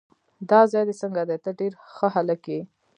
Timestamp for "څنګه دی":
1.01-1.37